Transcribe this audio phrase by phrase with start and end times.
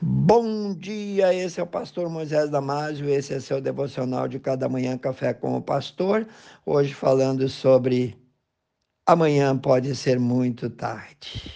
[0.00, 4.96] Bom dia, esse é o pastor Moisés Damásio, esse é seu devocional de cada manhã
[4.96, 6.24] café com o pastor.
[6.64, 8.16] Hoje falando sobre
[9.04, 11.52] amanhã pode ser muito tarde.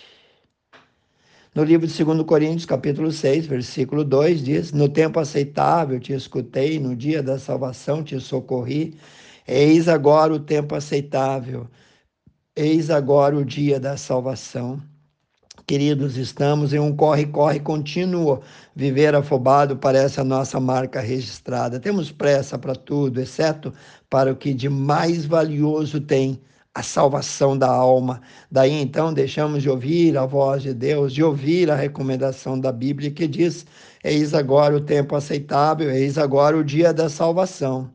[1.55, 6.81] No livro de 2 Coríntios, capítulo 6, versículo 2 diz: "No tempo aceitável te escutei,
[6.81, 8.99] no dia da salvação te socorri.
[9.47, 11.69] Eis agora o tempo aceitável.
[12.57, 14.83] Eis agora o dia da salvação."
[15.73, 18.43] Queridos, estamos em um corre-corre contínuo.
[18.77, 21.81] Viver afobado parece a nossa marca registrada.
[21.81, 23.73] Temos pressa para tudo, exceto
[24.11, 26.39] para o que de mais valioso tem,
[26.75, 28.21] a salvação da alma.
[28.51, 33.11] Daí então deixamos de ouvir a voz de Deus, de ouvir a recomendação da Bíblia
[33.11, 33.65] que diz:
[34.05, 37.91] Eis agora o tempo aceitável, eis agora o dia da salvação.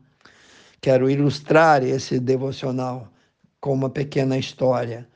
[0.80, 3.06] Quero ilustrar esse devocional
[3.60, 5.06] com uma pequena história.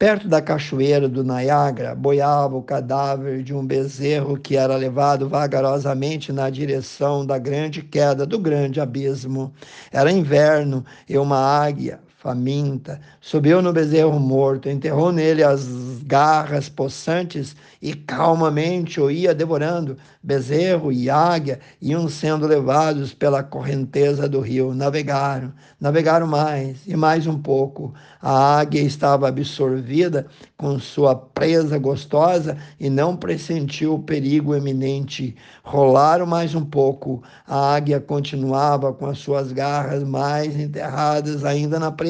[0.00, 6.32] Perto da cachoeira do Niagara, boiava o cadáver de um bezerro que era levado vagarosamente
[6.32, 9.52] na direção da grande queda, do grande abismo.
[9.92, 15.66] Era inverno e uma águia faminta, subiu no bezerro morto, enterrou nele as
[16.02, 19.96] garras possantes e calmamente o ia devorando.
[20.22, 24.74] Bezerro e águia iam sendo levados pela correnteza do rio.
[24.74, 27.94] Navegaram, navegaram mais e mais um pouco.
[28.20, 30.26] A águia estava absorvida
[30.58, 35.34] com sua presa gostosa e não pressentiu o perigo eminente.
[35.64, 37.22] Rolaram mais um pouco.
[37.48, 42.09] A águia continuava com as suas garras mais enterradas ainda na presa.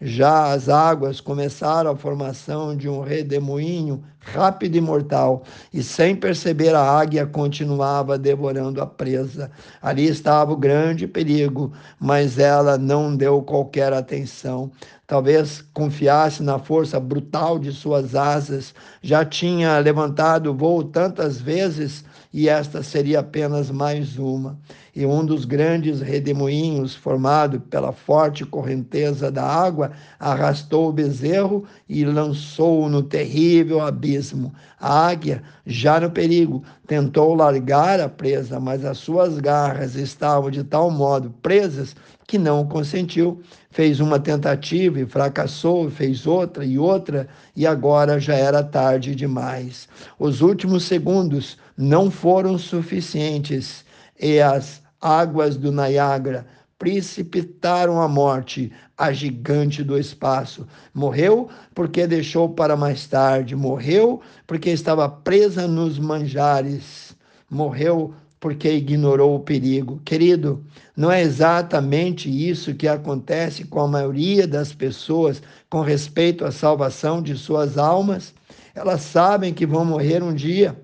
[0.00, 6.74] Já as águas começaram a formação de um redemoinho rápido e mortal, e sem perceber
[6.74, 9.50] a águia continuava devorando a presa.
[9.80, 14.70] Ali estava o grande perigo, mas ela não deu qualquer atenção.
[15.06, 22.04] Talvez confiasse na força brutal de suas asas, já tinha levantado o voo tantas vezes
[22.32, 24.58] e esta seria apenas mais uma.
[24.94, 32.04] E um dos grandes redemoinhos, formado pela forte correnteza da água, arrastou o bezerro e
[32.04, 34.52] lançou-o no terrível abismo.
[34.78, 40.62] A águia, já no perigo, tentou largar a presa, mas as suas garras estavam de
[40.64, 41.96] tal modo presas
[42.28, 43.40] que não consentiu.
[43.70, 49.88] Fez uma tentativa e fracassou, fez outra e outra, e agora já era tarde demais.
[50.18, 53.82] Os últimos segundos não foram suficientes
[54.20, 56.46] e as águas do Niágara
[56.78, 60.66] precipitaram a morte a gigante do espaço.
[60.92, 67.16] Morreu porque deixou para mais tarde, morreu porque estava presa nos manjares,
[67.50, 70.00] morreu porque ignorou o perigo.
[70.04, 70.64] Querido,
[70.96, 77.22] não é exatamente isso que acontece com a maioria das pessoas com respeito à salvação
[77.22, 78.34] de suas almas?
[78.74, 80.76] Elas sabem que vão morrer um dia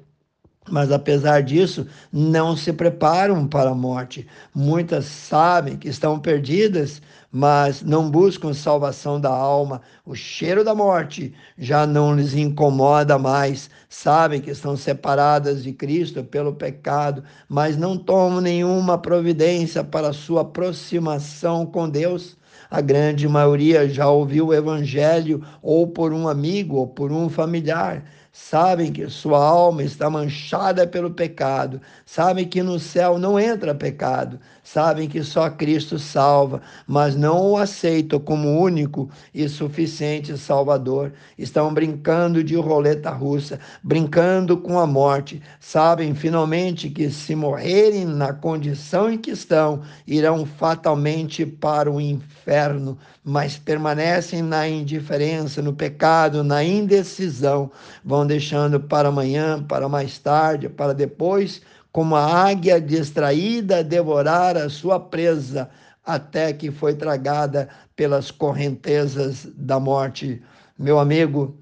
[0.71, 4.27] mas apesar disso, não se preparam para a morte.
[4.55, 9.83] Muitas sabem que estão perdidas, mas não buscam salvação da alma.
[10.07, 13.69] O cheiro da morte já não lhes incomoda mais.
[13.91, 20.43] Sabem que estão separadas de Cristo pelo pecado, mas não tomam nenhuma providência para sua
[20.43, 22.39] aproximação com Deus.
[22.71, 28.03] A grande maioria já ouviu o evangelho ou por um amigo ou por um familiar
[28.37, 34.41] sabem que sua alma está manchada pelo pecado, sabem que no céu não entra pecado,
[34.65, 41.13] sabem que só Cristo salva, mas não o aceitam como único e suficiente Salvador.
[41.39, 48.33] Estão brincando de roleta russa, brincando com a morte, sabem finalmente que se morrerem na
[48.33, 56.43] condição em que estão, irão fatalmente para o inferno, mas permanecem na indiferença, no pecado,
[56.43, 57.71] na indecisão,
[58.05, 61.63] vão deixando para amanhã, para mais tarde, para depois,
[61.93, 65.71] como a águia distraída devorar a sua presa,
[66.05, 70.43] até que foi tragada pelas correntezas da morte.
[70.79, 71.57] Meu amigo,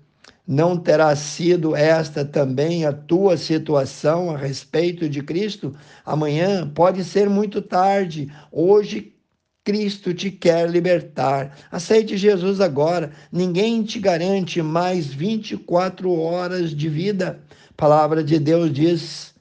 [0.46, 5.74] não terá sido esta também a tua situação a respeito de Cristo?
[6.04, 8.32] Amanhã pode ser muito tarde.
[8.50, 9.14] Hoje
[9.64, 11.56] Cristo te quer libertar.
[11.70, 13.12] Aceite Jesus agora.
[13.30, 17.40] Ninguém te garante mais 24 horas de vida.
[17.70, 19.32] A palavra de Deus diz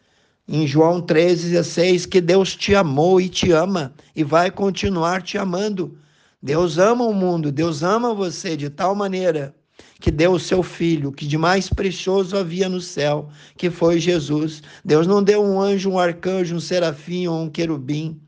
[0.47, 5.97] em João 13,16 que Deus te amou e te ama e vai continuar te amando.
[6.39, 9.55] Deus ama o mundo, Deus ama você de tal maneira
[9.99, 14.61] que deu o seu filho, que de mais precioso havia no céu, que foi Jesus.
[14.85, 18.19] Deus não deu um anjo, um arcanjo, um serafim ou um querubim.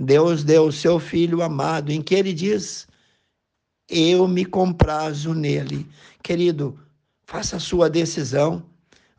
[0.00, 2.88] Deus deu o seu filho amado, em que ele diz:
[3.88, 5.86] Eu me comprazo nele.
[6.22, 6.78] Querido,
[7.26, 8.64] faça a sua decisão.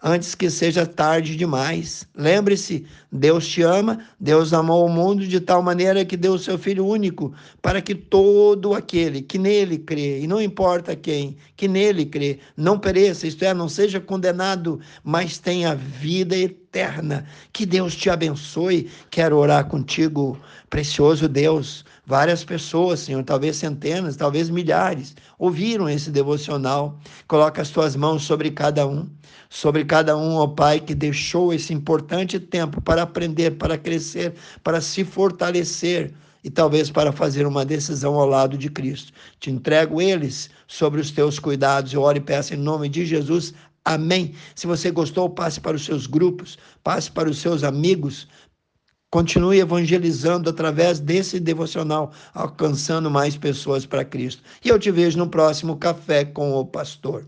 [0.04, 2.08] antes que seja tarde demais.
[2.16, 6.58] Lembre-se, Deus te ama, Deus amou o mundo de tal maneira que deu o seu
[6.58, 12.06] Filho único, para que todo aquele que nele crê, e não importa quem, que nele
[12.06, 16.36] crê, não pereça, isto é, não seja condenado, mas tenha vida
[16.72, 17.26] eterna.
[17.52, 18.90] Que Deus te abençoe.
[19.10, 20.40] Quero orar contigo,
[20.70, 21.84] precioso Deus.
[22.06, 26.98] Várias pessoas, Senhor, talvez centenas, talvez milhares, ouviram esse devocional.
[27.28, 29.08] Coloca as tuas mãos sobre cada um
[29.54, 34.34] sobre cada um, ó Pai, que deixou esse importante tempo para aprender, para crescer,
[34.64, 39.12] para se fortalecer e talvez para fazer uma decisão ao lado de Cristo.
[39.42, 41.92] Te entrego eles sobre os teus cuidados.
[41.92, 43.54] Eu oro e peço em nome de Jesus.
[43.84, 44.36] Amém.
[44.56, 48.28] Se você gostou, passe para os seus grupos, passe para os seus amigos.
[49.10, 54.44] Continue evangelizando através desse devocional, alcançando mais pessoas para Cristo.
[54.64, 57.26] E eu te vejo no próximo Café com o Pastor.